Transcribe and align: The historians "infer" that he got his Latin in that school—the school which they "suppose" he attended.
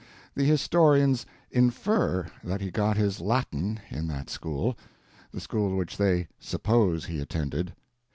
The 0.33 0.45
historians 0.45 1.27
"infer" 1.51 2.25
that 2.43 2.59
he 2.59 2.71
got 2.71 2.97
his 2.97 3.21
Latin 3.21 3.79
in 3.91 4.07
that 4.07 4.31
school—the 4.31 5.39
school 5.39 5.75
which 5.77 5.95
they 5.97 6.27
"suppose" 6.39 7.05
he 7.05 7.19
attended. 7.19 7.73